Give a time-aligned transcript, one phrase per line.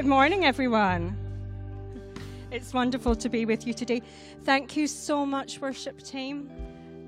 [0.00, 1.14] Good morning, everyone.
[2.50, 4.00] It's wonderful to be with you today.
[4.44, 6.50] Thank you so much, worship team.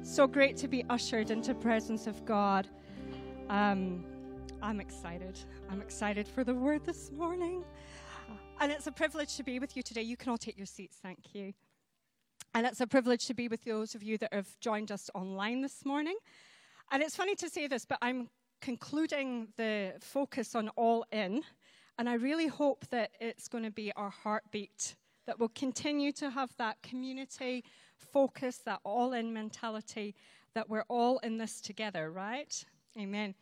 [0.03, 2.69] So great to be ushered into presence of God.
[3.49, 4.05] Um,
[4.61, 5.39] I'm excited.
[5.71, 7.65] I'm excited for the word this morning.
[8.61, 10.03] And it's a privilege to be with you today.
[10.03, 11.55] You can all take your seats, thank you.
[12.53, 15.63] And it's a privilege to be with those of you that have joined us online
[15.63, 16.19] this morning.
[16.91, 18.29] And it's funny to say this, but I'm
[18.61, 21.43] concluding the focus on all in.
[22.03, 26.31] And I really hope that it's going to be our heartbeat, that we'll continue to
[26.31, 27.63] have that community
[27.97, 30.17] focus, that all in mentality,
[30.53, 32.65] that we're all in this together, right?
[32.99, 33.37] Amen.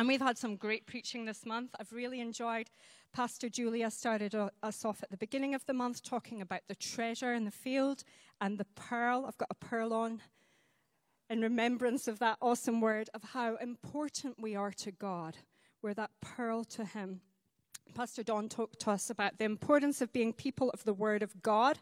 [0.00, 1.76] And we've had some great preaching this month.
[1.78, 2.70] I've really enjoyed.
[3.12, 7.34] Pastor Julia started us off at the beginning of the month talking about the treasure
[7.34, 8.02] in the field
[8.40, 9.26] and the pearl.
[9.28, 10.22] I've got a pearl on
[11.30, 15.36] in remembrance of that awesome word of how important we are to God.
[15.82, 17.20] We're that pearl to Him.
[17.94, 21.42] Pastor Don talked to us about the importance of being people of the Word of
[21.42, 21.78] God.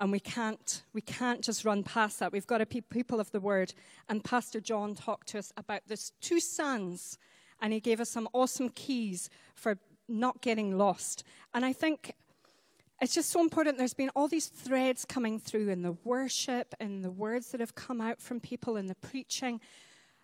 [0.00, 2.32] And we can't, we can't just run past that.
[2.32, 3.74] We've got to be people of the Word.
[4.08, 7.18] And Pastor John talked to us about this two sons,
[7.60, 9.78] and he gave us some awesome keys for
[10.08, 11.24] not getting lost.
[11.52, 12.14] And I think
[13.00, 13.78] it's just so important.
[13.78, 17.74] There's been all these threads coming through in the worship in the words that have
[17.74, 19.60] come out from people in the preaching.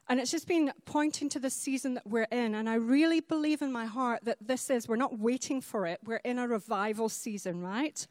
[0.09, 2.55] And it's just been pointing to the season that we're in.
[2.55, 6.01] And I really believe in my heart that this is, we're not waiting for it.
[6.05, 8.07] We're in a revival season, right?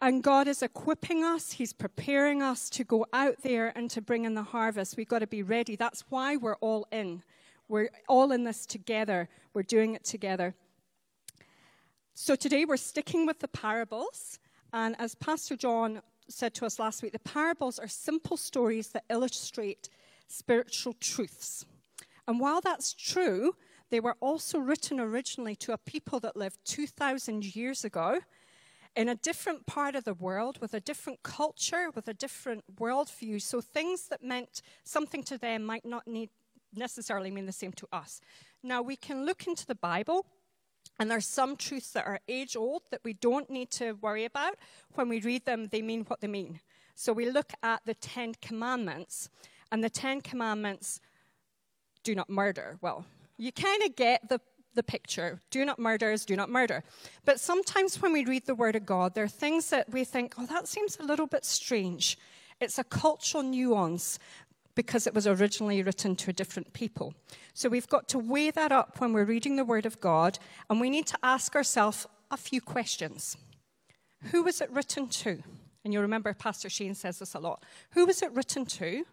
[0.00, 4.24] And God is equipping us, He's preparing us to go out there and to bring
[4.24, 4.96] in the harvest.
[4.96, 5.74] We've got to be ready.
[5.74, 7.24] That's why we're all in.
[7.68, 10.54] We're all in this together, we're doing it together.
[12.14, 14.38] So today we're sticking with the parables.
[14.72, 19.04] And as Pastor John said to us last week, the parables are simple stories that
[19.10, 19.88] illustrate
[20.28, 21.66] spiritual truths.
[22.26, 23.56] And while that's true,
[23.90, 28.20] they were also written originally to a people that lived 2,000 years ago
[28.94, 33.40] in a different part of the world with a different culture, with a different worldview.
[33.40, 36.30] So things that meant something to them might not need
[36.74, 38.20] necessarily mean the same to us.
[38.62, 40.26] Now, we can look into the Bible
[40.98, 44.56] and there's some truths that are age old that we don't need to worry about.
[44.94, 46.60] When we read them, they mean what they mean.
[46.94, 49.30] So we look at the Ten Commandments,
[49.70, 51.00] and the Ten Commandments
[52.04, 52.78] do not murder.
[52.80, 53.04] Well,
[53.36, 54.40] you kind of get the,
[54.74, 55.40] the picture.
[55.50, 56.84] Do not murder is do not murder.
[57.24, 60.34] But sometimes when we read the Word of God, there are things that we think,
[60.38, 62.18] oh, that seems a little bit strange.
[62.60, 64.18] It's a cultural nuance
[64.74, 67.12] because it was originally written to a different people.
[67.52, 70.38] So we've got to weigh that up when we're reading the Word of God,
[70.70, 73.36] and we need to ask ourselves a few questions.
[74.30, 75.42] Who was it written to?
[75.84, 77.64] And you'll remember Pastor Shane says this a lot.
[77.92, 79.04] Who was it written to?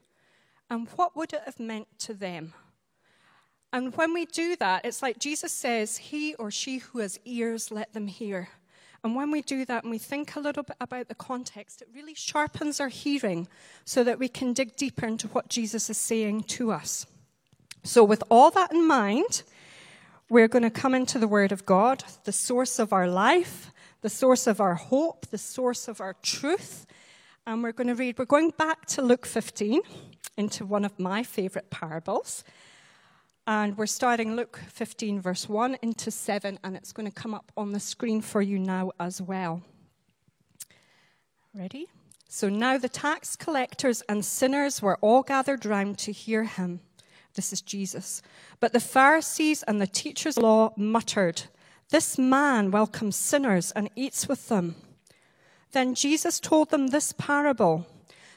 [0.69, 2.53] And what would it have meant to them?
[3.71, 7.71] And when we do that, it's like Jesus says, He or she who has ears,
[7.71, 8.49] let them hear.
[9.03, 11.89] And when we do that and we think a little bit about the context, it
[11.93, 13.47] really sharpens our hearing
[13.83, 17.05] so that we can dig deeper into what Jesus is saying to us.
[17.83, 19.43] So, with all that in mind,
[20.27, 23.71] we're going to come into the Word of God, the source of our life,
[24.01, 26.87] the source of our hope, the source of our truth.
[27.45, 29.81] And we're going to read, we're going back to Luke 15
[30.37, 32.43] into one of my favorite parables.
[33.47, 37.51] And we're starting Luke 15, verse 1 into 7, and it's going to come up
[37.55, 39.61] on the screen for you now as well.
[41.53, 41.87] Ready?
[42.27, 46.79] So now the tax collectors and sinners were all gathered round to hear him.
[47.35, 48.21] This is Jesus.
[48.59, 51.43] But the Pharisees and the teachers of law muttered,
[51.89, 54.75] This man welcomes sinners and eats with them.
[55.71, 57.85] Then Jesus told them this parable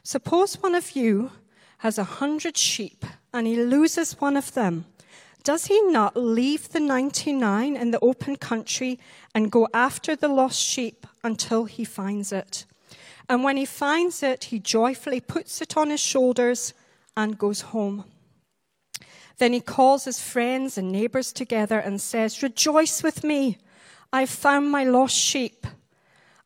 [0.03, 1.31] Suppose one of you
[1.79, 4.85] has a hundred sheep and he loses one of them.
[5.45, 8.99] Does he not leave the 99 in the open country
[9.35, 12.67] and go after the lost sheep until he finds it?
[13.29, 16.75] And when he finds it, he joyfully puts it on his shoulders
[17.17, 18.05] and goes home.
[19.39, 23.59] Then he calls his friends and neighbors together and says, Rejoice with me.
[24.13, 25.67] I've found my lost sheep.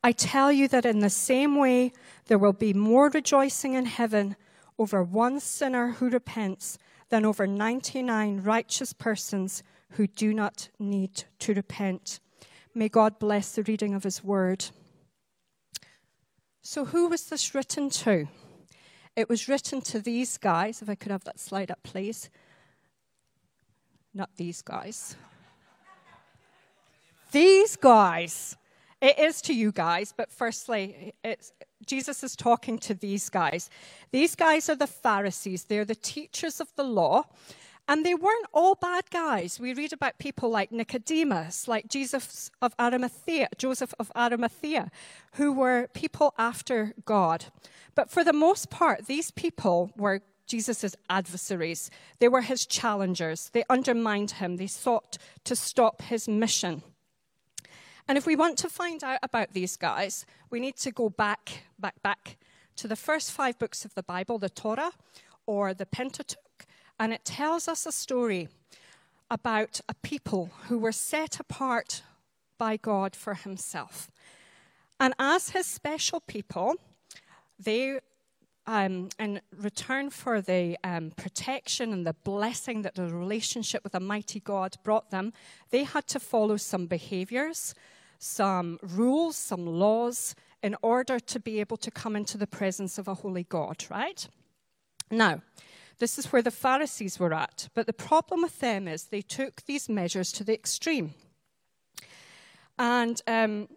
[0.04, 1.92] I tell you that in the same way,
[2.26, 4.36] there will be more rejoicing in heaven
[4.78, 6.78] over one sinner who repents
[7.08, 12.20] than over 99 righteous persons who do not need to repent.
[12.74, 14.66] May God bless the reading of his word.
[16.62, 18.28] So, who was this written to?
[19.14, 20.80] It was written to these guys.
[20.80, 22.30] If I could have that slide up, please.
[24.14, 25.16] Not these guys.
[27.30, 28.56] these guys.
[29.00, 31.14] It is to you guys, but firstly,
[31.86, 33.70] Jesus is talking to these guys.
[34.10, 37.24] These guys are the Pharisees, they're the teachers of the law.
[37.88, 39.58] And they weren't all bad guys.
[39.58, 44.90] We read about people like Nicodemus, like Jesus of Arimathea, Joseph of Arimathea,
[45.34, 47.46] who were people after God.
[47.96, 51.90] But for the most part, these people were Jesus' adversaries.
[52.18, 53.50] They were his challengers.
[53.52, 54.56] They undermined him.
[54.56, 56.82] They sought to stop his mission.
[58.08, 61.64] And if we want to find out about these guys, we need to go back,
[61.78, 62.36] back, back
[62.76, 64.92] to the first five books of the Bible, the Torah
[65.46, 66.66] or the Pentateuch,
[66.98, 68.48] and it tells us a story
[69.30, 72.02] about a people who were set apart
[72.58, 74.10] by God for himself.
[75.00, 76.76] And as his special people,
[77.58, 77.98] they,
[78.66, 84.00] um, in return for the um, protection and the blessing that the relationship with a
[84.00, 85.32] mighty God brought them,
[85.70, 87.74] they had to follow some behaviors,
[88.22, 93.08] some rules, some laws in order to be able to come into the presence of
[93.08, 94.28] a holy God, right?
[95.10, 95.42] Now,
[95.98, 97.68] this is where the Pharisees were at.
[97.74, 101.14] But the problem with them is they took these measures to the extreme.
[102.78, 103.68] And um,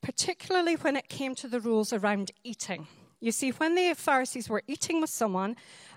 [0.00, 2.88] particularly when it came to the rules around eating.
[3.20, 5.54] You see, when the Pharisees were eating with someone,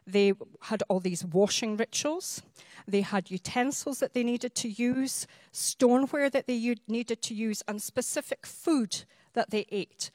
[0.07, 2.41] they had all these washing rituals.
[2.87, 7.81] They had utensils that they needed to use, stoneware that they needed to use, and
[7.81, 9.03] specific food
[9.33, 10.11] that they ate.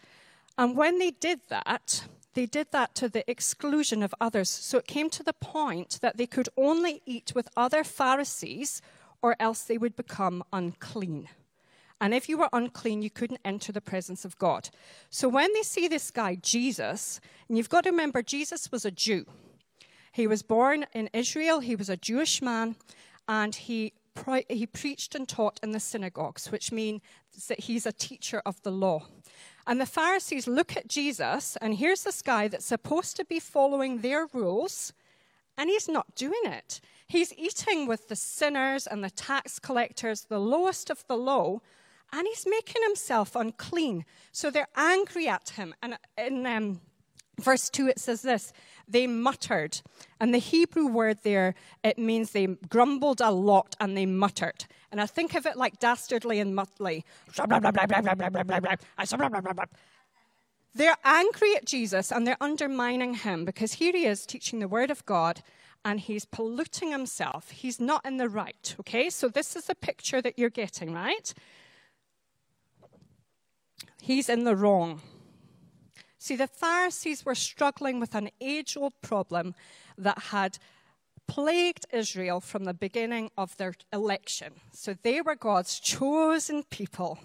[0.56, 2.04] And when they did that,
[2.34, 4.48] they did that to the exclusion of others.
[4.48, 8.80] So it came to the point that they could only eat with other Pharisees
[9.22, 11.28] or else they would become unclean.
[12.00, 14.70] And if you were unclean, you couldn't enter the presence of God.
[15.10, 18.90] So when they see this guy, Jesus, and you've got to remember, Jesus was a
[18.90, 19.26] Jew.
[20.12, 22.76] He was born in Israel, he was a Jewish man,
[23.28, 23.92] and he,
[24.48, 27.00] he preached and taught in the synagogues, which means
[27.48, 29.06] that he's a teacher of the law.
[29.66, 33.98] And the Pharisees look at Jesus, and here's this guy that's supposed to be following
[33.98, 34.92] their rules,
[35.56, 36.80] and he's not doing it.
[37.06, 41.60] He's eating with the sinners and the tax collectors, the lowest of the low,
[42.12, 44.04] and he's making himself unclean.
[44.32, 45.74] So they're angry at him.
[45.82, 46.80] And in um,
[47.40, 48.52] verse 2, it says this
[48.88, 49.80] they muttered.
[50.20, 54.66] And the Hebrew word there, it means they grumbled a lot and they muttered.
[54.90, 57.04] And I think of it like Dastardly and Muttley.
[60.74, 64.90] They're angry at Jesus and they're undermining him because here he is teaching the word
[64.90, 65.42] of God
[65.84, 67.50] and he's polluting himself.
[67.50, 69.10] He's not in the right, okay?
[69.10, 71.32] So this is the picture that you're getting, right?
[74.00, 75.00] He's in the wrong.
[76.22, 79.54] See, the Pharisees were struggling with an age old problem
[79.96, 80.58] that had
[81.26, 84.52] plagued Israel from the beginning of their election.
[84.70, 87.18] So they were God's chosen people.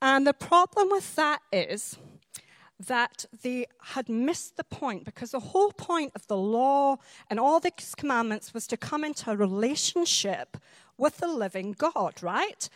[0.00, 1.98] And the problem with that is
[2.80, 6.96] that they had missed the point because the whole point of the law
[7.30, 10.56] and all these commandments was to come into a relationship
[10.98, 12.68] with the living God, right?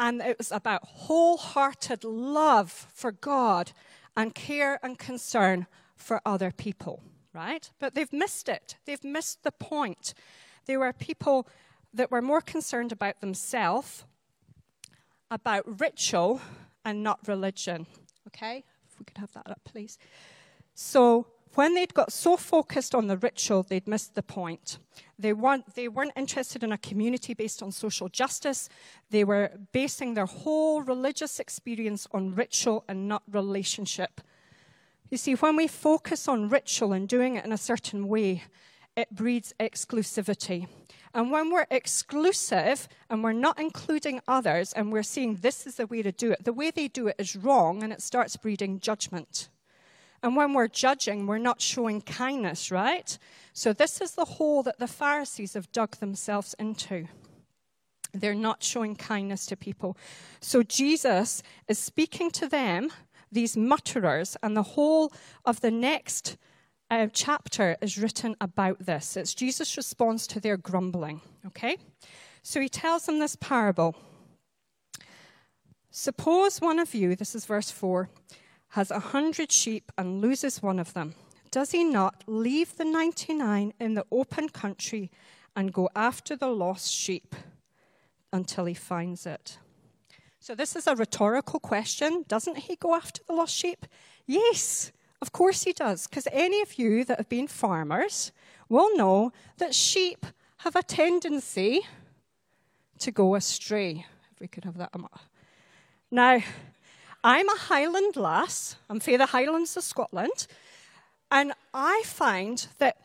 [0.00, 3.72] And it was about wholehearted love for God
[4.16, 7.02] and care and concern for other people,
[7.34, 7.70] right?
[7.78, 8.76] But they've missed it.
[8.86, 10.14] They've missed the point.
[10.64, 11.46] They were people
[11.92, 14.06] that were more concerned about themselves,
[15.30, 16.40] about ritual,
[16.82, 17.86] and not religion.
[18.28, 18.64] Okay?
[18.90, 19.98] If we could have that up, please.
[20.72, 24.78] So, when they'd got so focused on the ritual, they'd missed the point.
[25.18, 28.68] They weren't, they weren't interested in a community based on social justice.
[29.10, 34.20] They were basing their whole religious experience on ritual and not relationship.
[35.10, 38.44] You see, when we focus on ritual and doing it in a certain way,
[38.96, 40.68] it breeds exclusivity.
[41.12, 45.86] And when we're exclusive and we're not including others and we're saying this is the
[45.88, 48.78] way to do it, the way they do it is wrong and it starts breeding
[48.78, 49.48] judgment.
[50.22, 53.16] And when we're judging, we're not showing kindness, right?
[53.52, 57.06] So, this is the hole that the Pharisees have dug themselves into.
[58.12, 59.96] They're not showing kindness to people.
[60.40, 62.90] So, Jesus is speaking to them,
[63.32, 65.12] these mutterers, and the whole
[65.44, 66.36] of the next
[66.90, 69.16] uh, chapter is written about this.
[69.16, 71.78] It's Jesus' response to their grumbling, okay?
[72.42, 73.96] So, he tells them this parable.
[75.90, 78.08] Suppose one of you, this is verse 4,
[78.70, 81.14] has a hundred sheep and loses one of them,
[81.50, 85.10] does he not leave the 99 in the open country
[85.56, 87.34] and go after the lost sheep
[88.32, 89.58] until he finds it?
[90.38, 92.24] So, this is a rhetorical question.
[92.28, 93.84] Doesn't he go after the lost sheep?
[94.26, 98.32] Yes, of course he does, because any of you that have been farmers
[98.68, 100.24] will know that sheep
[100.58, 101.82] have a tendency
[103.00, 104.06] to go astray.
[104.32, 104.92] If we could have that.
[106.10, 106.40] Now,
[107.22, 108.76] I'm a Highland lass.
[108.88, 110.46] I'm from the Highlands of Scotland.
[111.30, 112.96] And I find that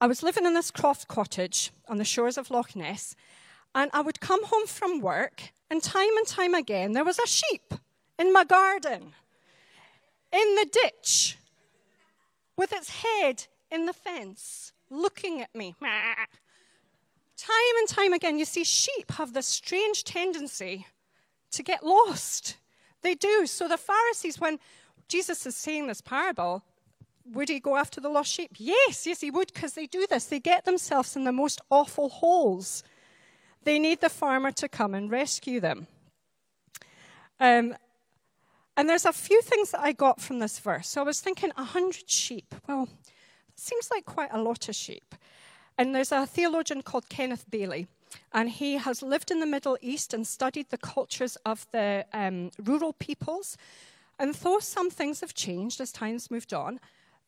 [0.00, 3.14] I was living in this croft cottage on the shores of Loch Ness,
[3.74, 7.26] and I would come home from work, and time and time again, there was a
[7.26, 7.74] sheep
[8.18, 9.12] in my garden,
[10.32, 11.38] in the ditch,
[12.56, 15.74] with its head in the fence, looking at me.
[17.36, 20.86] Time and time again, you see, sheep have this strange tendency
[21.52, 22.58] to get lost.
[23.02, 23.46] They do.
[23.46, 24.58] So the Pharisees, when
[25.08, 26.62] Jesus is saying this parable,
[27.24, 28.52] would he go after the lost sheep?
[28.58, 30.26] Yes, yes, he would, because they do this.
[30.26, 32.82] They get themselves in the most awful holes.
[33.64, 35.86] They need the farmer to come and rescue them.
[37.38, 37.74] Um,
[38.76, 40.88] and there's a few things that I got from this verse.
[40.88, 42.54] So I was thinking, a hundred sheep.
[42.66, 45.14] Well, it seems like quite a lot of sheep.
[45.76, 47.86] And there's a theologian called Kenneth Bailey,
[48.32, 52.50] and he has lived in the Middle East and studied the cultures of the um,
[52.62, 53.56] rural peoples.
[54.18, 56.80] And though some things have changed as time's moved on,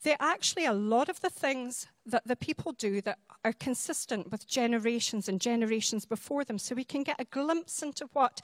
[0.03, 4.47] they actually, a lot of the things that the people do that are consistent with
[4.47, 6.59] generations and generations before them.
[6.59, 8.41] So we can get a glimpse into what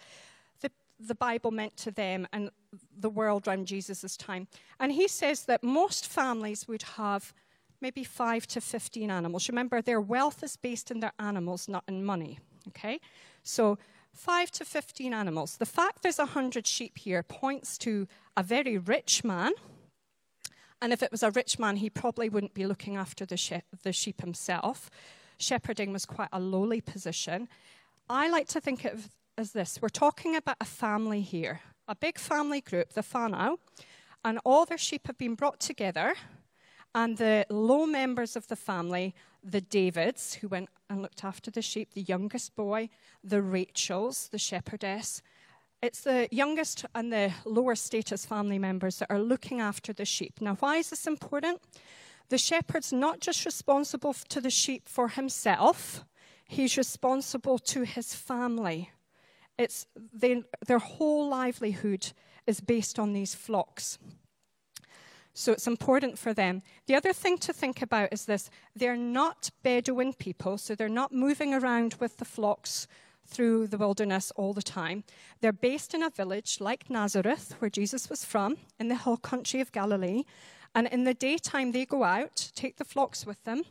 [0.60, 2.50] the, the Bible meant to them and
[2.96, 4.46] the world around Jesus' time.
[4.78, 7.32] And he says that most families would have
[7.80, 9.48] maybe five to 15 animals.
[9.48, 12.38] Remember, their wealth is based in their animals, not in money.
[12.68, 13.00] Okay?
[13.42, 13.78] So,
[14.12, 15.56] five to 15 animals.
[15.56, 19.52] The fact there's 100 sheep here points to a very rich man.
[20.80, 23.62] And if it was a rich man, he probably wouldn't be looking after the, she-
[23.82, 24.90] the sheep himself.
[25.38, 27.48] Shepherding was quite a lowly position.
[28.08, 29.08] I like to think of
[29.38, 33.58] as this we're talking about a family here, a big family group, the whānau,
[34.24, 36.14] and all their sheep have been brought together
[36.94, 41.62] and the low members of the family, the Davids, who went and looked after the
[41.62, 42.88] sheep, the youngest boy,
[43.22, 45.22] the Rachels, the shepherdess.
[45.82, 50.40] It's the youngest and the lower status family members that are looking after the sheep.
[50.40, 51.60] Now, why is this important?
[52.30, 56.04] The shepherd's not just responsible to the sheep for himself,
[56.46, 58.90] he's responsible to his family.
[59.56, 62.12] It's they, their whole livelihood
[62.46, 63.98] is based on these flocks.
[65.38, 66.62] So it's important for them.
[66.86, 71.12] The other thing to think about is this they're not Bedouin people, so they're not
[71.12, 72.88] moving around with the flocks
[73.24, 75.04] through the wilderness all the time.
[75.40, 79.60] They're based in a village like Nazareth, where Jesus was from, in the hill country
[79.60, 80.24] of Galilee.
[80.74, 83.62] And in the daytime, they go out, take the flocks with them,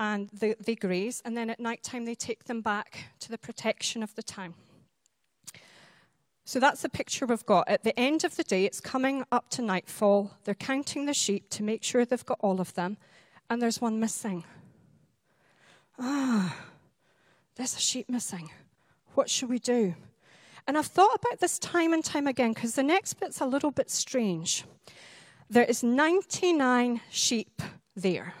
[0.00, 1.20] and they, they graze.
[1.26, 4.54] And then at night time, they take them back to the protection of the town.
[6.46, 7.68] So that's the picture we've got.
[7.68, 10.32] At the end of the day, it's coming up to nightfall.
[10.44, 12.98] They're counting the sheep to make sure they've got all of them,
[13.48, 14.44] and there's one missing.
[15.98, 16.54] Ah,
[17.56, 18.50] there's a sheep missing.
[19.14, 19.94] What should we do?
[20.66, 23.70] And I've thought about this time and time again because the next bit's a little
[23.70, 24.64] bit strange.
[25.48, 27.62] There is 99 sheep
[27.96, 28.34] there,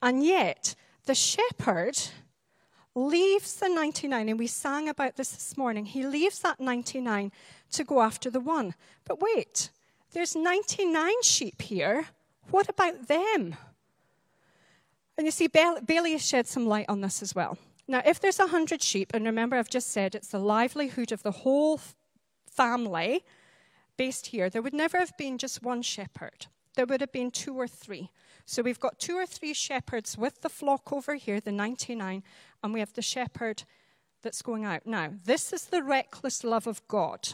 [0.00, 0.74] and yet
[1.04, 1.98] the shepherd
[2.94, 5.86] leaves the 99, and we sang about this this morning.
[5.86, 7.32] He leaves that 99
[7.72, 8.74] to go after the one.
[9.04, 9.70] But wait,
[10.12, 12.06] there's 99 sheep here.
[12.50, 13.56] What about them?
[15.16, 17.56] And you see, Bailey has shed some light on this as well.
[17.88, 21.30] Now, if there's 100 sheep, and remember I've just said it's the livelihood of the
[21.32, 21.80] whole
[22.46, 23.24] family
[23.96, 26.46] based here, there would never have been just one shepherd.
[26.74, 28.10] There would have been two or three.
[28.44, 32.22] So we've got two or three shepherds with the flock over here, the 99,
[32.62, 33.64] and we have the shepherd
[34.22, 34.86] that's going out.
[34.86, 37.30] Now, this is the reckless love of God.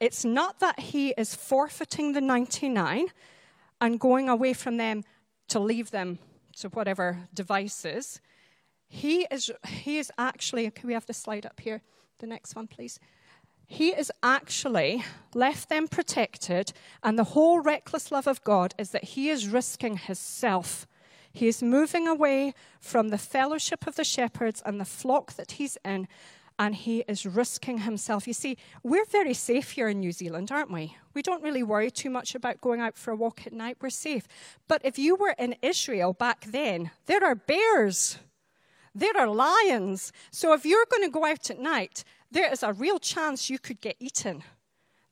[0.00, 3.06] It's not that he is forfeiting the 99
[3.80, 5.04] and going away from them
[5.48, 6.18] to leave them
[6.58, 8.20] to whatever devices.
[8.88, 11.82] He is, he is actually, can we have the slide up here?
[12.18, 12.98] The next one, please.
[13.66, 15.04] He is actually
[15.34, 19.96] left them protected, and the whole reckless love of God is that he is risking
[19.96, 20.86] himself
[21.36, 25.76] he is moving away from the fellowship of the shepherds and the flock that he's
[25.84, 26.08] in,
[26.58, 28.26] and he is risking himself.
[28.26, 30.96] You see, we're very safe here in New Zealand, aren't we?
[31.12, 33.76] We don't really worry too much about going out for a walk at night.
[33.82, 34.26] We're safe.
[34.66, 38.18] But if you were in Israel back then, there are bears,
[38.94, 40.12] there are lions.
[40.30, 42.02] So if you're going to go out at night,
[42.36, 44.42] there is a real chance you could get eaten.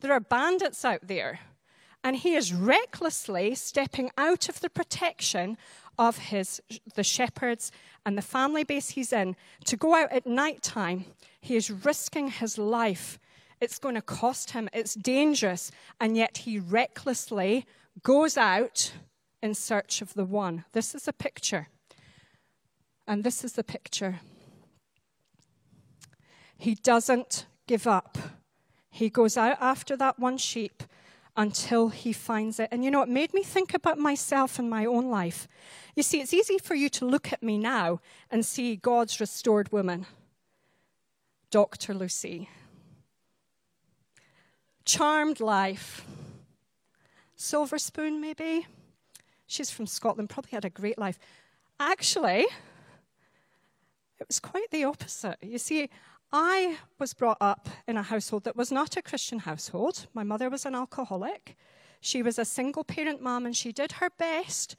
[0.00, 1.40] There are bandits out there.
[2.02, 5.57] And he is recklessly stepping out of the protection
[5.99, 6.61] of his,
[6.97, 7.73] the shepherds
[8.04, 11.07] and the family base he's in to go out at night time.
[11.40, 13.19] He is risking his life.
[13.59, 17.64] It's going to cost him, it's dangerous, and yet he recklessly
[18.02, 18.93] goes out
[19.43, 20.66] in search of the one.
[20.73, 21.69] This is a picture.
[23.07, 24.21] And this is the picture.
[26.64, 28.16] He doesn't give up.
[28.88, 30.83] He goes out after that one sheep
[31.37, 32.71] until he finds it.
[32.73, 35.47] And you know, it made me think about myself and my own life.
[35.94, 39.73] You see, it's easy for you to look at me now and see God's restored
[39.73, 40.06] woman,
[41.50, 41.92] Dr.
[41.92, 42.49] Lucy.
[44.87, 46.06] Charmed life.
[47.37, 48.66] Silver spoon, maybe.
[49.47, 51.18] She's from Scotland, probably had a great life.
[51.78, 52.47] Actually,
[54.18, 55.37] it was quite the opposite.
[55.42, 55.90] You see,
[56.37, 60.09] I was brought up in a household that was not a Christian household.
[60.14, 61.57] My mother was an alcoholic.
[62.00, 64.75] She was a single parent mom and she did her best.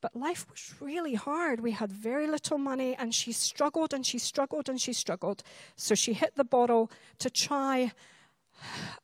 [0.00, 1.60] But life was really hard.
[1.60, 5.44] We had very little money and she struggled and she struggled and she struggled.
[5.76, 7.92] So she hit the bottle to try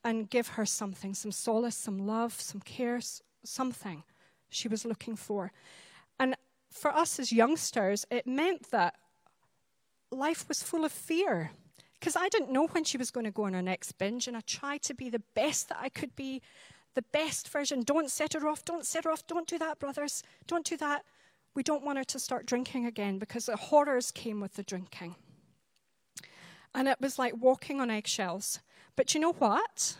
[0.03, 2.99] and give her something some solace, some love, some care,
[3.45, 4.03] something
[4.49, 5.53] she was looking for.
[6.19, 6.35] And
[6.69, 8.97] for us as youngsters, it meant that
[10.11, 11.53] life was full of fear
[11.99, 14.37] because I didn't know when she was going to go on her next binge, and
[14.37, 16.43] I tried to be the best that I could be,
[16.95, 17.83] the best version.
[17.83, 21.05] Don't set her off, don't set her off, don't do that, brothers, don't do that.
[21.55, 25.17] We don't want her to start drinking again because the horrors came with the drinking.
[26.75, 28.61] And it was like walking on eggshells.
[28.95, 29.97] But you know what?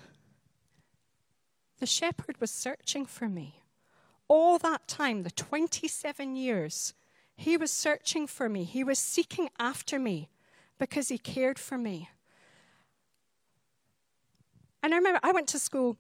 [1.81, 3.63] The shepherd was searching for me.
[4.29, 6.93] All that time, the 27 years,
[7.37, 8.65] he was searching for me.
[8.65, 10.29] He was seeking after me
[10.79, 12.09] because he cared for me.
[14.83, 15.97] And I remember I went to school,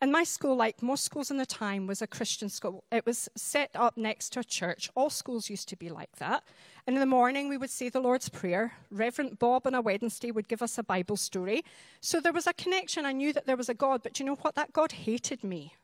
[0.00, 2.84] and my school, like most schools in the time, was a Christian school.
[2.90, 4.90] It was set up next to a church.
[4.94, 6.42] All schools used to be like that.
[6.86, 8.72] And in the morning, we would say the Lord's Prayer.
[8.90, 11.64] Reverend Bob on a Wednesday would give us a Bible story.
[12.00, 13.06] So there was a connection.
[13.06, 14.56] I knew that there was a God, but you know what?
[14.56, 15.74] That God hated me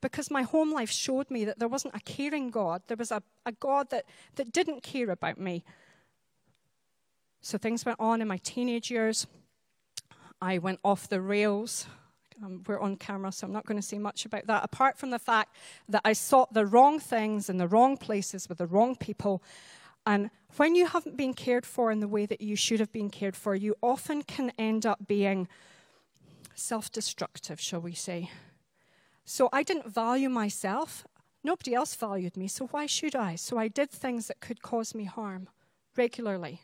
[0.00, 2.82] because my home life showed me that there wasn't a caring God.
[2.86, 4.04] There was a, a God that,
[4.36, 5.64] that didn't care about me.
[7.48, 9.26] So things went on in my teenage years.
[10.38, 11.86] I went off the rails.
[12.44, 15.08] Um, we're on camera, so I'm not going to say much about that, apart from
[15.08, 15.56] the fact
[15.88, 19.42] that I sought the wrong things in the wrong places with the wrong people.
[20.04, 20.28] And
[20.58, 23.34] when you haven't been cared for in the way that you should have been cared
[23.34, 25.48] for, you often can end up being
[26.54, 28.30] self destructive, shall we say.
[29.24, 31.06] So I didn't value myself.
[31.42, 33.36] Nobody else valued me, so why should I?
[33.36, 35.48] So I did things that could cause me harm
[35.96, 36.60] regularly.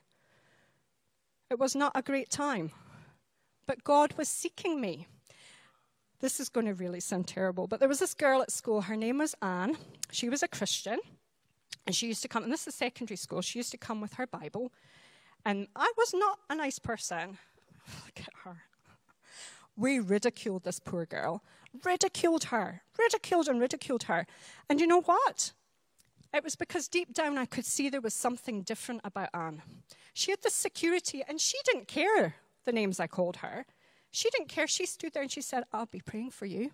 [1.51, 2.71] It was not a great time.
[3.67, 5.07] But God was seeking me.
[6.21, 8.83] This is going to really sound terrible, but there was this girl at school.
[8.83, 9.77] Her name was Anne.
[10.11, 10.99] She was a Christian.
[11.87, 14.15] And she used to come, and this is secondary school, she used to come with
[14.15, 14.73] her Bible.
[15.45, 17.39] And I was not a nice person.
[18.07, 18.63] Look at her.
[19.77, 21.43] We ridiculed this poor girl,
[21.85, 24.27] ridiculed her, ridiculed and ridiculed her.
[24.71, 25.53] And you know what?
[26.35, 29.63] It was because deep down I could see there was something different about Anne.
[30.15, 33.67] She had the security, and she didn't care the names I called her.
[34.11, 34.67] She didn't care.
[34.67, 36.71] She stood there and she said, I'll be praying for you.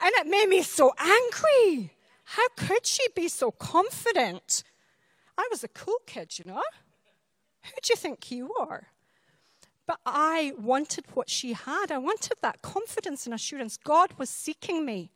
[0.00, 1.92] and it made me so angry.
[2.24, 4.62] How could she be so confident?
[5.36, 6.62] I was a cool kid, you know.
[7.62, 8.88] Who do you think you are?
[9.86, 11.90] But I wanted what she had.
[11.90, 13.76] I wanted that confidence and assurance.
[13.76, 15.10] God was seeking me.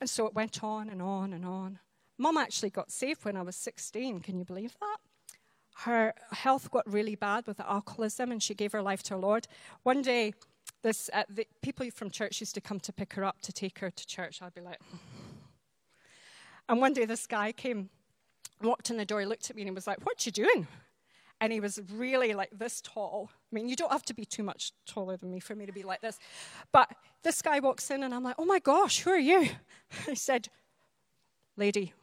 [0.00, 1.78] And so it went on and on and on.
[2.18, 4.20] Mum actually got saved when I was 16.
[4.20, 4.96] Can you believe that?
[5.84, 9.46] Her health got really bad with alcoholism, and she gave her life to the Lord.
[9.82, 10.34] One day,
[10.82, 13.78] this uh, the people from church used to come to pick her up to take
[13.78, 14.42] her to church.
[14.42, 14.80] I'd be like,
[16.68, 17.88] and one day this guy came,
[18.62, 20.66] walked in the door, looked at me, and he was like, "What you doing?"
[21.40, 23.30] And he was really like this tall.
[23.32, 25.72] I mean, you don't have to be too much taller than me for me to
[25.72, 26.18] be like this.
[26.70, 29.48] But this guy walks in, and I'm like, "Oh my gosh, who are you?"
[30.06, 30.48] He said,
[31.56, 31.94] "Lady,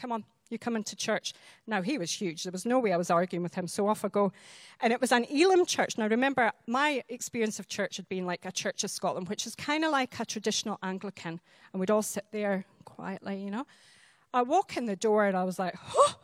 [0.00, 1.34] Come on, you come into church.
[1.66, 2.44] Now, he was huge.
[2.44, 4.32] There was no way I was arguing with him, so off I go.
[4.80, 5.98] And it was an Elim church.
[5.98, 9.54] Now, remember, my experience of church had been like a Church of Scotland, which is
[9.54, 11.38] kind of like a traditional Anglican,
[11.72, 13.66] and we'd all sit there quietly, you know.
[14.32, 16.14] I walk in the door, and I was like, oh,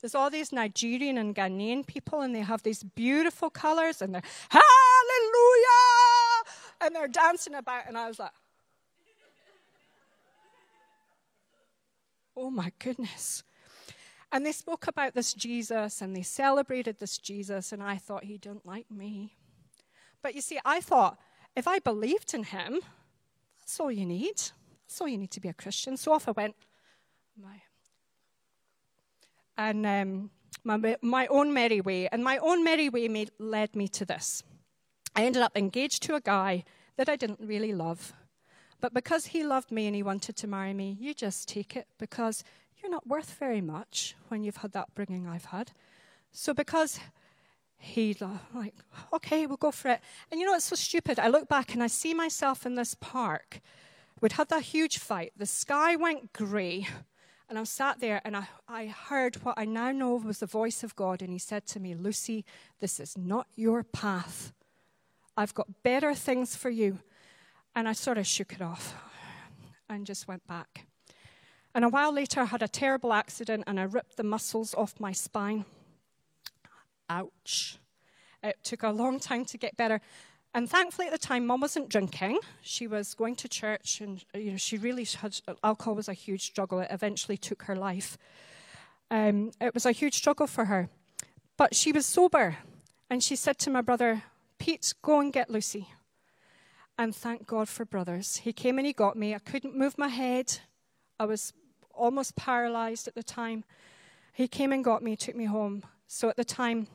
[0.00, 4.22] there's all these Nigerian and Ghanaian people, and they have these beautiful colors, and they're,
[4.48, 4.64] hallelujah!
[6.80, 8.32] And they're dancing about, and I was like,
[12.36, 13.42] oh my goodness.
[14.32, 18.38] And they spoke about this Jesus and they celebrated this Jesus, and I thought, he
[18.38, 19.36] don't like me.
[20.22, 21.18] But you see, I thought,
[21.56, 22.80] if I believed in him,
[23.58, 24.36] that's all you need.
[24.36, 25.96] That's all you need to be a Christian.
[25.96, 26.54] So off I went.
[27.40, 27.60] My,
[29.60, 30.30] and um,
[30.64, 32.08] my, my own merry way.
[32.08, 34.42] And my own merry way made, led me to this.
[35.14, 36.64] I ended up engaged to a guy
[36.96, 38.14] that I didn't really love.
[38.80, 41.86] But because he loved me and he wanted to marry me, you just take it
[41.98, 42.42] because
[42.78, 45.72] you're not worth very much when you've had that bringing I've had.
[46.32, 46.98] So because
[47.76, 48.16] he
[48.54, 48.74] like,
[49.12, 50.00] okay, we'll go for it.
[50.30, 51.18] And you know, it's so stupid.
[51.18, 53.60] I look back and I see myself in this park.
[54.22, 55.32] We'd had that huge fight.
[55.36, 56.86] The sky went grey.
[57.50, 60.84] And I sat there and I, I heard what I now know was the voice
[60.84, 61.20] of God.
[61.20, 62.44] And he said to me, Lucy,
[62.78, 64.52] this is not your path.
[65.36, 67.00] I've got better things for you.
[67.74, 68.94] And I sort of shook it off
[69.88, 70.86] and just went back.
[71.74, 75.00] And a while later, I had a terrible accident and I ripped the muscles off
[75.00, 75.64] my spine.
[77.08, 77.78] Ouch.
[78.44, 80.00] It took a long time to get better.
[80.52, 82.40] And thankfully, at the time, mom wasn't drinking.
[82.60, 86.42] She was going to church, and you know, she really had alcohol was a huge
[86.42, 86.80] struggle.
[86.80, 88.18] It eventually took her life.
[89.10, 90.88] Um, it was a huge struggle for her,
[91.56, 92.56] but she was sober,
[93.08, 94.24] and she said to my brother,
[94.58, 95.88] "Pete, go and get Lucy."
[96.98, 98.36] And thank God for brothers.
[98.38, 99.34] He came and he got me.
[99.34, 100.58] I couldn't move my head.
[101.18, 101.52] I was
[101.94, 103.64] almost paralyzed at the time.
[104.32, 105.82] He came and got me, took me home.
[106.06, 106.88] So at the time,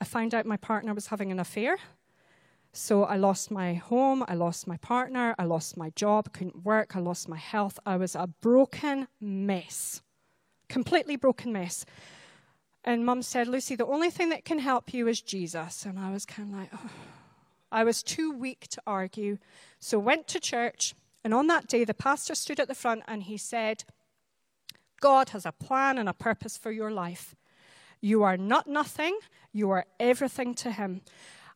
[0.00, 1.78] I found out my partner was having an affair.
[2.72, 6.94] So I lost my home, I lost my partner, I lost my job, couldn't work,
[6.94, 7.78] I lost my health.
[7.84, 10.02] I was a broken mess,
[10.68, 11.84] completely broken mess.
[12.84, 15.84] And mum said, Lucy, the only thing that can help you is Jesus.
[15.84, 16.90] And I was kind of like, oh.
[17.72, 19.38] I was too weak to argue.
[19.78, 20.94] So went to church.
[21.22, 23.84] And on that day, the pastor stood at the front and he said,
[25.00, 27.34] God has a plan and a purpose for your life.
[28.00, 29.18] You are not nothing,
[29.52, 31.02] you are everything to Him.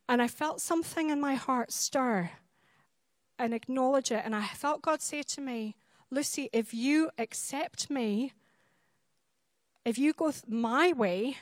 [0.08, 2.30] And I felt something in my heart stir
[3.38, 4.22] and acknowledge it.
[4.24, 5.76] And I felt God say to me,
[6.10, 8.32] Lucy, if you accept me,
[9.84, 11.38] if you go my way,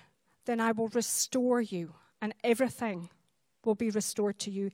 [0.46, 3.10] then I will restore you, and everything
[3.64, 4.70] will be restored to you.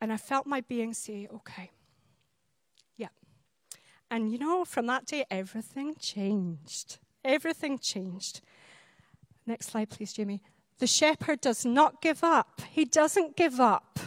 [0.00, 1.70] And I felt my being say, okay.
[2.96, 3.08] Yeah.
[4.10, 6.98] And you know, from that day, everything changed.
[7.24, 8.40] Everything changed.
[9.46, 10.42] Next slide, please, Jimmy.
[10.78, 12.62] The shepherd does not give up.
[12.70, 13.98] He doesn't give up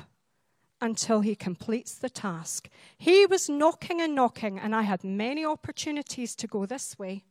[0.79, 2.69] until he completes the task.
[2.97, 7.23] He was knocking and knocking, and I had many opportunities to go this way.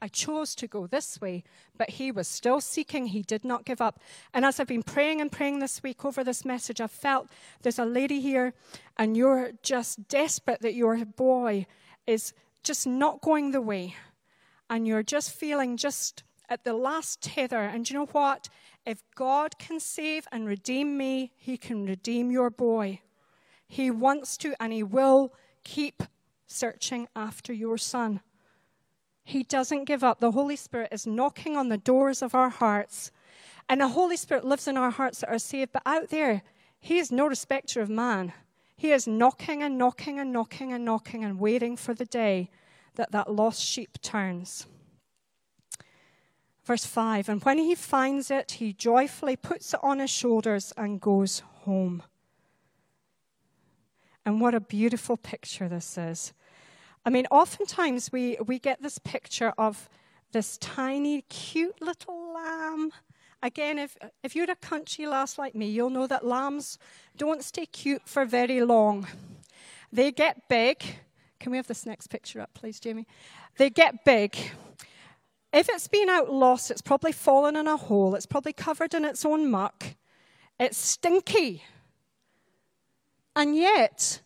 [0.00, 1.42] I chose to go this way,
[1.76, 3.06] but he was still seeking.
[3.06, 4.00] He did not give up.
[4.34, 7.28] And as I've been praying and praying this week over this message, I've felt
[7.62, 8.52] there's a lady here,
[8.98, 11.66] and you're just desperate that your boy
[12.06, 13.94] is just not going the way.
[14.68, 17.60] And you're just feeling just at the last tether.
[17.60, 18.48] And you know what?
[18.86, 23.00] If God can save and redeem me, He can redeem your boy.
[23.66, 26.04] He wants to, and He will keep
[26.46, 28.20] searching after your son.
[29.24, 30.20] He doesn't give up.
[30.20, 33.10] The Holy Spirit is knocking on the doors of our hearts.
[33.68, 35.72] And the Holy Spirit lives in our hearts that are saved.
[35.72, 36.42] But out there,
[36.78, 38.32] He is no respecter of man.
[38.76, 42.50] He is knocking and knocking and knocking and knocking and waiting for the day
[42.94, 44.68] that that lost sheep turns.
[46.66, 51.00] Verse 5 And when he finds it, he joyfully puts it on his shoulders and
[51.00, 52.02] goes home.
[54.24, 56.32] And what a beautiful picture this is.
[57.04, 59.88] I mean, oftentimes we, we get this picture of
[60.32, 62.90] this tiny, cute little lamb.
[63.44, 66.78] Again, if, if you're a country lass like me, you'll know that lambs
[67.16, 69.06] don't stay cute for very long.
[69.92, 70.82] They get big.
[71.38, 73.06] Can we have this next picture up, please, Jamie?
[73.56, 74.36] They get big
[75.56, 79.04] if it's been out lost, it's probably fallen in a hole, it's probably covered in
[79.04, 79.96] its own muck,
[80.60, 81.64] it's stinky.
[83.34, 84.20] And yet,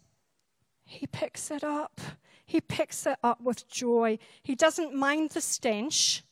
[0.84, 2.00] he picks it up.
[2.44, 4.18] He picks it up with joy.
[4.42, 6.24] He doesn't mind the stench.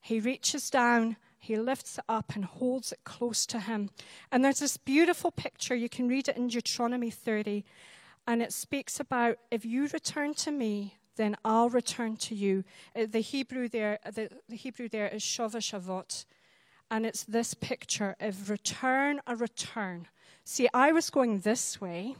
[0.00, 3.90] He reaches down, he lifts it up and holds it close to him.
[4.32, 5.74] And there's this beautiful picture.
[5.74, 7.62] You can read it in Deuteronomy 30.
[8.26, 12.64] And it speaks about if you return to me, then I'll return to you.
[12.94, 16.24] Uh, the Hebrew there, uh, the, the Hebrew there is shava shavot,
[16.90, 20.08] and it's this picture of return, a return.
[20.44, 22.16] See, I was going this way,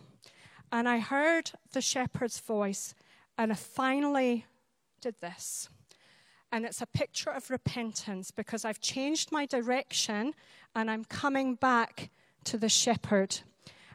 [0.72, 2.94] and I heard the shepherd's voice,
[3.36, 4.46] and I finally
[5.00, 5.68] did this.
[6.50, 10.34] And it's a picture of repentance because I've changed my direction
[10.74, 12.10] and I'm coming back
[12.44, 13.40] to the shepherd.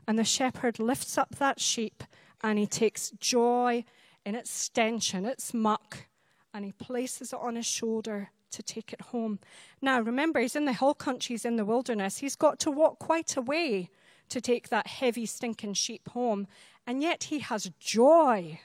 [0.05, 2.03] And the shepherd lifts up that sheep
[2.41, 3.85] and he takes joy
[4.29, 6.05] in its stench and its muck,
[6.53, 9.39] and he places it on his shoulder to take it home.
[9.81, 12.19] Now, remember, he's in the hill country, he's in the wilderness.
[12.19, 13.89] He's got to walk quite a way
[14.29, 16.45] to take that heavy, stinking sheep home,
[16.85, 18.59] and yet he has joy.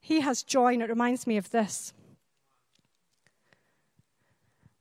[0.00, 1.92] He has joy, and it reminds me of this.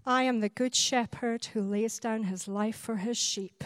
[0.06, 3.66] I am the good shepherd who lays down his life for his sheep.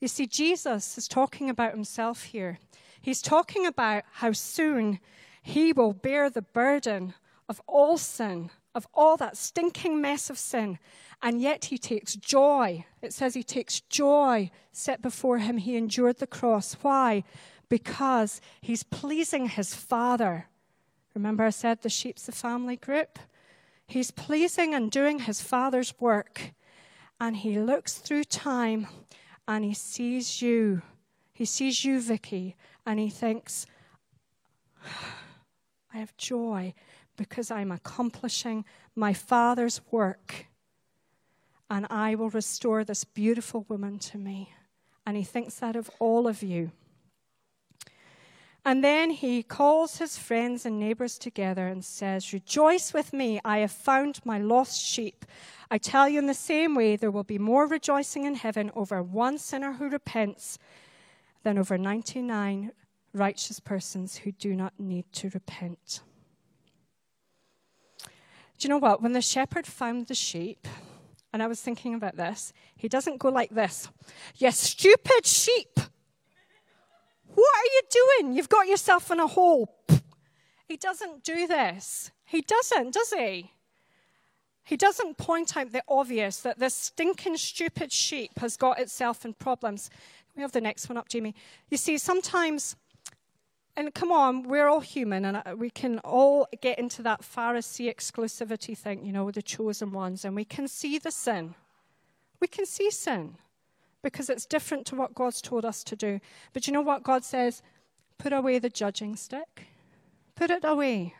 [0.00, 2.58] You see, Jesus is talking about himself here.
[3.00, 5.00] He's talking about how soon
[5.42, 7.14] he will bear the burden
[7.48, 10.78] of all sin of all that stinking mess of sin.
[11.20, 12.86] And yet he takes joy.
[13.02, 15.56] It says he takes joy set before him.
[15.56, 16.76] He endured the cross.
[16.80, 17.24] Why?
[17.68, 20.46] Because he's pleasing his Father.
[21.12, 23.18] Remember, I said the sheep's the family group?
[23.88, 26.52] He's pleasing and doing his Father's work.
[27.18, 28.86] And he looks through time
[29.48, 30.82] and he sees you.
[31.32, 32.54] He sees you, Vicky,
[32.88, 33.66] and he thinks,
[35.92, 36.72] I have joy
[37.18, 38.64] because I'm accomplishing
[38.96, 40.46] my Father's work.
[41.68, 44.54] And I will restore this beautiful woman to me.
[45.06, 46.72] And he thinks that of all of you.
[48.64, 53.58] And then he calls his friends and neighbors together and says, Rejoice with me, I
[53.58, 55.26] have found my lost sheep.
[55.70, 59.02] I tell you, in the same way, there will be more rejoicing in heaven over
[59.02, 60.58] one sinner who repents
[61.42, 62.72] than over 99
[63.12, 66.02] righteous persons who do not need to repent.
[68.58, 69.02] Do you know what?
[69.02, 70.66] When the shepherd found the sheep,
[71.32, 73.88] and I was thinking about this, he doesn't go like this
[74.36, 75.78] You stupid sheep!
[77.34, 78.32] What are you doing?
[78.32, 79.72] You've got yourself in a hole.
[80.66, 82.10] He doesn't do this.
[82.24, 83.52] He doesn't, does he?
[84.64, 89.32] He doesn't point out the obvious that this stinking, stupid sheep has got itself in
[89.32, 89.88] problems.
[90.38, 91.34] We have the next one up, Jamie.
[91.68, 92.76] You see, sometimes
[93.74, 97.92] and come on, we're all human, and uh, we can all get into that Pharisee
[97.92, 101.54] exclusivity thing, you know, the chosen ones, and we can see the sin.
[102.40, 103.36] We can see sin
[104.02, 106.20] because it's different to what God's told us to do.
[106.52, 107.62] But you know what God says?
[108.16, 109.66] Put away the judging stick,
[110.34, 111.14] put it away.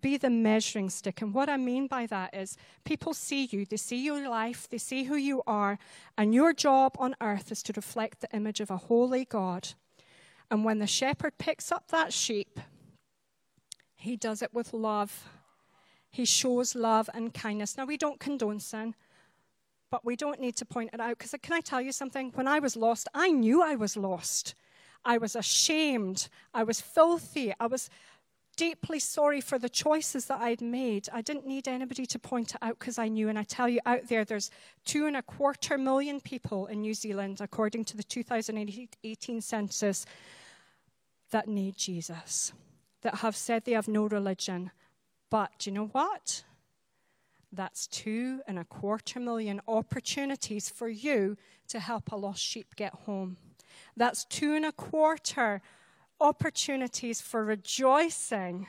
[0.00, 1.22] Be the measuring stick.
[1.22, 4.78] And what I mean by that is people see you, they see your life, they
[4.78, 5.78] see who you are,
[6.18, 9.68] and your job on earth is to reflect the image of a holy God
[10.50, 12.60] and when the shepherd picks up that sheep,
[13.96, 15.28] he does it with love.
[16.10, 17.76] He shows love and kindness.
[17.76, 18.94] Now, we don't condone sin,
[19.90, 21.18] but we don't need to point it out.
[21.18, 22.30] Because can I tell you something?
[22.34, 24.54] When I was lost, I knew I was lost.
[25.04, 26.28] I was ashamed.
[26.54, 27.52] I was filthy.
[27.58, 27.90] I was
[28.56, 31.08] deeply sorry for the choices that I'd made.
[31.12, 33.28] I didn't need anybody to point it out because I knew.
[33.28, 34.50] And I tell you, out there, there's
[34.84, 40.06] two and a quarter million people in New Zealand, according to the 2018 census,
[41.30, 42.52] that need Jesus,
[43.02, 44.70] that have said they have no religion.
[45.30, 46.44] But do you know what?
[47.52, 51.36] That's two and a quarter million opportunities for you
[51.68, 53.36] to help a lost sheep get home.
[53.96, 55.62] That's two and a quarter
[56.20, 58.66] opportunities for rejoicing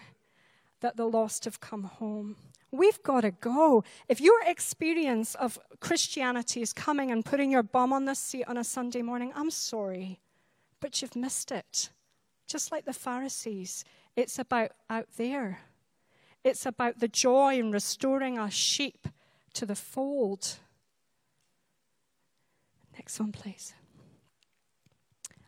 [0.82, 2.36] that the lost have come home.
[2.72, 3.84] We've got to go.
[4.10, 8.58] If your experience of Christianity is coming and putting your bum on the seat on
[8.58, 10.20] a Sunday morning, I'm sorry,
[10.80, 11.90] but you've missed it.
[12.46, 15.60] Just like the Pharisees, it's about out there.
[16.44, 19.08] It's about the joy in restoring our sheep
[19.54, 20.58] to the fold.
[22.94, 23.74] Next one, please.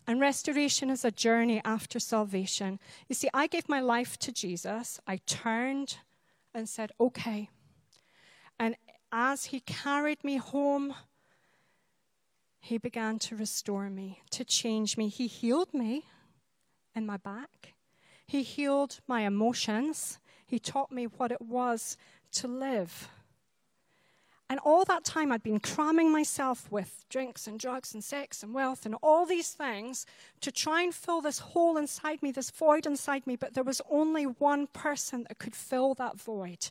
[0.10, 2.80] And restoration is a journey after salvation.
[3.08, 5.00] You see, I gave my life to Jesus.
[5.06, 5.98] I turned
[6.52, 7.52] and said, okay.
[8.60, 8.76] And
[9.12, 10.95] as he carried me home,
[12.60, 15.10] he began to restore me, to change me.
[15.10, 16.06] He healed me
[16.95, 17.76] in my back,
[18.26, 20.17] he healed my emotions.
[20.48, 21.98] He taught me what it was
[22.32, 23.10] to live.
[24.50, 28.52] And all that time, I'd been cramming myself with drinks and drugs and sex and
[28.52, 30.08] wealth and all these things
[30.42, 33.36] to try and fill this hole inside me, this void inside me.
[33.36, 36.70] But there was only one person that could fill that void.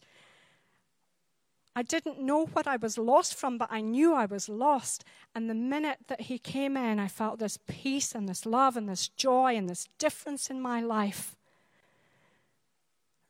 [1.77, 5.05] I didn't know what I was lost from, but I knew I was lost.
[5.33, 8.89] And the minute that he came in, I felt this peace and this love and
[8.89, 11.37] this joy and this difference in my life.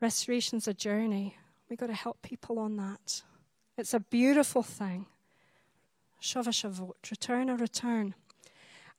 [0.00, 1.36] Restoration's a journey.
[1.68, 3.20] We've got to help people on that.
[3.78, 5.06] It's a beautiful thing.
[6.20, 8.14] Shava Shavot, return a return.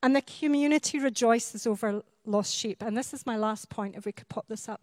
[0.02, 2.82] And the community rejoices over lost sheep.
[2.82, 4.82] And this is my last point, if we could pop this up.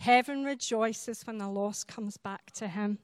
[0.00, 2.98] Heaven rejoices when the lost comes back to him.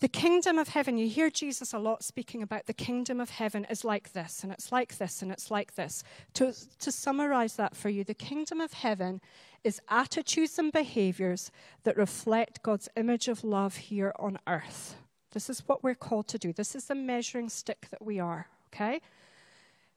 [0.00, 3.66] The kingdom of heaven, you hear Jesus a lot speaking about the kingdom of heaven
[3.70, 6.04] is like this, and it's like this, and it's like this.
[6.34, 9.22] To, to summarize that for you, the kingdom of heaven
[9.66, 11.50] is attitudes and behaviors
[11.82, 14.96] that reflect God's image of love here on earth.
[15.32, 16.52] This is what we're called to do.
[16.52, 19.00] This is the measuring stick that we are, okay?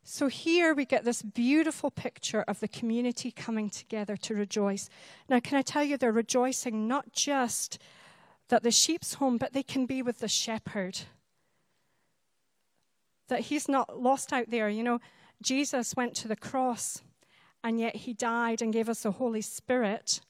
[0.04, 4.90] So here we get this beautiful picture of the community coming together to rejoice.
[5.30, 7.78] Now, can I tell you, they're rejoicing not just
[8.48, 11.02] that the sheep's home, but they can be with the shepherd.
[13.28, 14.68] That he's not lost out there.
[14.68, 15.00] You know,
[15.44, 17.04] Jesus went to the cross,
[17.64, 20.22] and yet he died and gave us the Holy Spirit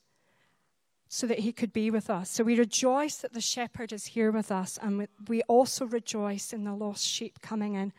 [1.08, 2.30] so that he could be with us.
[2.30, 6.64] So we rejoice that the shepherd is here with us, and we also rejoice in
[6.64, 7.94] the lost sheep coming in.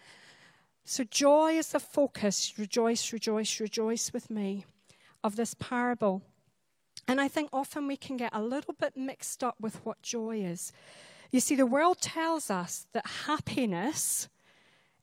[0.85, 2.55] So joy is the focus.
[2.57, 4.64] Rejoice, rejoice, rejoice with me
[5.23, 6.23] of this parable.
[7.07, 10.43] And I think often we can get a little bit mixed up with what joy
[10.43, 10.73] is.
[11.33, 14.29] You see, the world tells us that happiness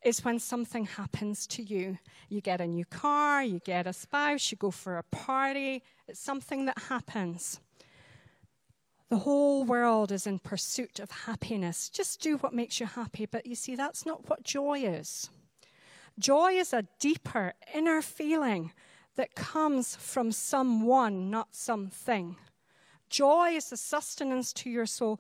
[0.08, 1.98] is when something happens to you.
[2.30, 5.84] You get a new car, you get a spouse, you go for a party.
[6.08, 7.60] It's something that happens.
[9.10, 11.90] The whole world is in pursuit of happiness.
[11.90, 13.26] Just do what makes you happy.
[13.26, 15.30] But you see, that's not what joy is.
[16.18, 18.72] Joy is a deeper inner feeling
[19.18, 22.38] that comes from someone, not something.
[23.10, 25.20] Joy is the sustenance to your soul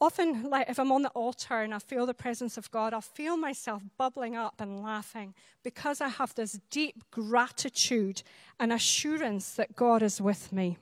[0.00, 3.00] often, like if I'm on the altar and I feel the presence of God, I'll
[3.00, 8.22] feel myself bubbling up and laughing because I have this deep gratitude
[8.60, 10.78] and assurance that God is with me.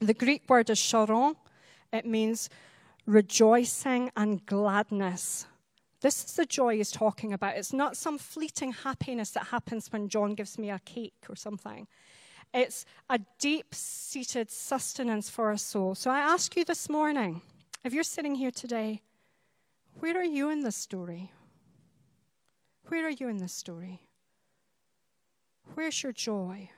[0.00, 1.36] The Greek word is charon,
[1.92, 2.50] it means
[3.06, 5.46] rejoicing and gladness.
[6.00, 7.56] This is the joy he's talking about.
[7.56, 11.86] It's not some fleeting happiness that happens when John gives me a cake or something.
[12.52, 15.94] It's a deep seated sustenance for a soul.
[15.94, 17.40] So I ask you this morning
[17.86, 19.00] if you're sitting here today,
[20.00, 21.30] where are you in this story?
[22.88, 24.00] Where are you in this story?
[25.74, 26.70] Where's your joy?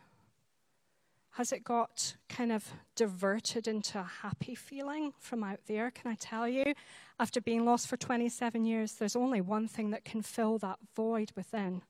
[1.30, 5.90] Has it got kind of diverted into a happy feeling from out there?
[5.90, 6.74] Can I tell you,
[7.18, 11.32] after being lost for 27 years, there's only one thing that can fill that void
[11.34, 11.80] within,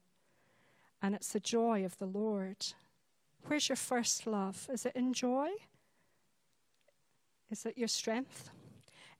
[1.03, 2.65] and it's the joy of the Lord.
[3.47, 4.69] Where's your first love?
[4.73, 5.49] Is it in joy?
[7.51, 8.51] Is it your strength?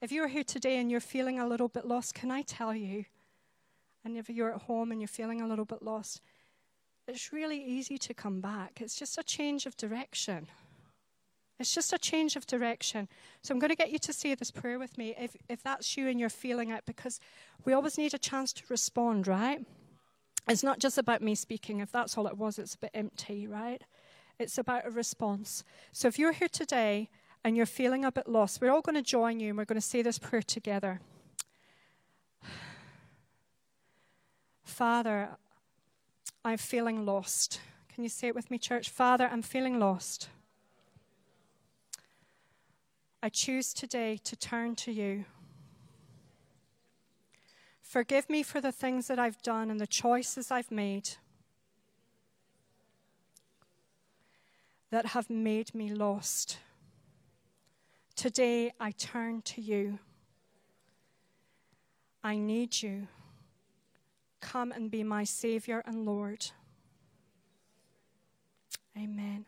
[0.01, 3.05] If you're here today and you're feeling a little bit lost, can I tell you?
[4.05, 6.21] And if you're at home and you're feeling a little bit lost,
[7.09, 8.81] it's really easy to come back.
[8.81, 10.47] It's just a change of direction.
[11.59, 13.09] It's just a change of direction.
[13.43, 15.97] So I'm going to get you to say this prayer with me if, if that's
[15.97, 17.19] you and you're feeling it, because
[17.65, 19.67] we always need a chance to respond, right?
[20.49, 21.81] It's not just about me speaking.
[21.81, 23.83] If that's all it was, it's a bit empty, right?
[24.39, 25.65] It's about a response.
[25.91, 27.11] So if you're here today
[27.45, 29.81] and you're feeling a bit lost, we're all going to join you and we're going
[29.81, 31.01] to say this prayer together.
[34.63, 35.31] Father,
[36.45, 37.61] I'm feeling lost.
[37.93, 38.91] Can you say it with me, church?
[38.91, 40.29] Father, I'm feeling lost.
[43.23, 45.25] I choose today to turn to you.
[47.83, 51.11] Forgive me for the things that I've done and the choices I've made
[54.91, 56.59] that have made me lost.
[58.19, 60.01] Today I turn to you.
[62.25, 63.07] I need you.
[64.41, 66.45] Come and be my Savior and Lord.
[69.01, 69.45] Amen.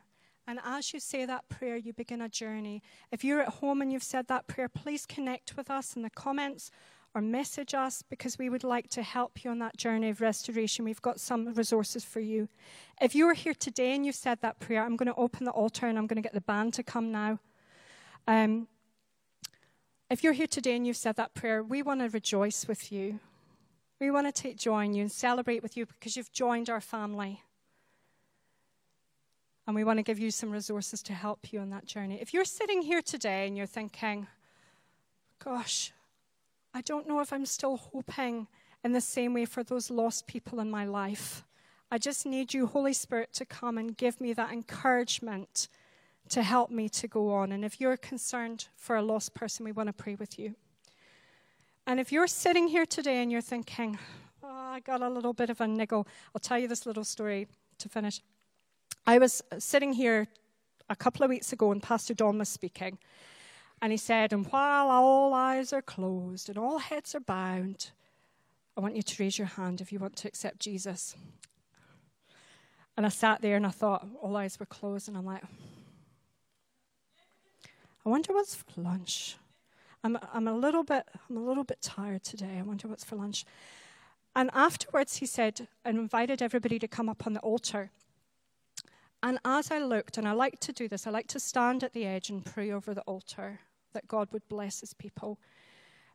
[0.46, 2.80] And as you say that prayer, you begin a journey.
[3.10, 6.10] If you're at home and you've said that prayer, please connect with us in the
[6.10, 6.70] comments
[7.12, 10.84] or message us because we would like to help you on that journey of restoration.
[10.84, 12.46] We've got some resources for you.
[13.00, 15.88] If you're here today and you've said that prayer, I'm going to open the altar
[15.88, 17.40] and I'm going to get the band to come now.
[18.30, 18.68] Um,
[20.08, 23.18] if you're here today and you've said that prayer, we want to rejoice with you.
[24.00, 26.80] We want to take joy in you and celebrate with you because you've joined our
[26.80, 27.42] family.
[29.66, 32.20] And we want to give you some resources to help you on that journey.
[32.20, 34.28] If you're sitting here today and you're thinking,
[35.44, 35.90] gosh,
[36.72, 38.46] I don't know if I'm still hoping
[38.84, 41.42] in the same way for those lost people in my life.
[41.90, 45.66] I just need you, Holy Spirit, to come and give me that encouragement
[46.30, 47.52] to help me to go on.
[47.52, 50.54] And if you're concerned for a lost person, we want to pray with you.
[51.86, 53.98] And if you're sitting here today and you're thinking,
[54.42, 57.48] oh, I got a little bit of a niggle, I'll tell you this little story
[57.78, 58.20] to finish.
[59.06, 60.28] I was sitting here
[60.88, 62.98] a couple of weeks ago and Pastor Don was speaking.
[63.82, 67.86] And he said, And while all eyes are closed and all heads are bowed,
[68.76, 71.16] I want you to raise your hand if you want to accept Jesus.
[72.96, 75.42] And I sat there and I thought, all eyes were closed, and I'm like,
[78.04, 79.36] I wonder what's for lunch.
[80.02, 82.56] I'm, I'm, a little bit, I'm a little bit tired today.
[82.58, 83.44] I wonder what's for lunch.
[84.34, 87.90] And afterwards, he said, and invited everybody to come up on the altar.
[89.22, 91.92] And as I looked, and I like to do this, I like to stand at
[91.92, 93.60] the edge and pray over the altar
[93.92, 95.38] that God would bless his people.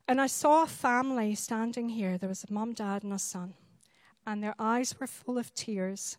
[0.07, 2.17] And I saw a family standing here.
[2.17, 3.53] There was a mum, dad, and a son.
[4.25, 6.17] And their eyes were full of tears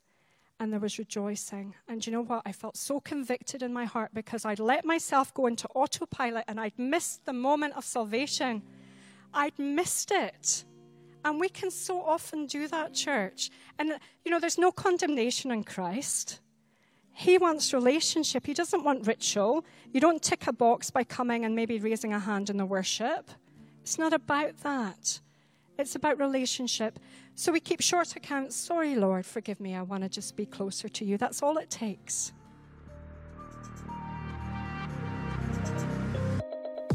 [0.58, 1.74] and there was rejoicing.
[1.88, 2.42] And you know what?
[2.46, 6.58] I felt so convicted in my heart because I'd let myself go into autopilot and
[6.58, 8.62] I'd missed the moment of salvation.
[9.34, 10.64] I'd missed it.
[11.24, 13.50] And we can so often do that, church.
[13.78, 16.40] And, you know, there's no condemnation in Christ.
[17.12, 18.46] He wants relationship.
[18.46, 19.64] He doesn't want ritual.
[19.92, 23.30] You don't tick a box by coming and maybe raising a hand in the worship.
[23.82, 25.20] It's not about that.
[25.78, 26.98] It's about relationship.
[27.34, 28.56] So we keep short accounts.
[28.56, 29.74] Sorry, Lord, forgive me.
[29.74, 31.18] I want to just be closer to you.
[31.18, 32.32] That's all it takes.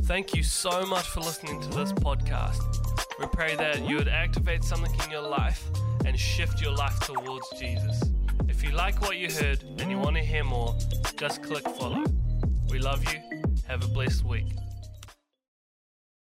[0.06, 2.60] Thank you so much for listening to this podcast.
[3.20, 5.64] We pray that you would activate something in your life
[6.06, 8.02] and shift your life towards Jesus.
[8.50, 10.76] If you like what you heard and you want to hear more,
[11.18, 12.04] just click follow.
[12.70, 13.20] We love you.
[13.68, 14.48] Have a blessed week.